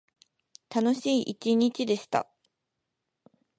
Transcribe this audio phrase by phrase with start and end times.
[0.73, 2.27] 楽しい一日でした。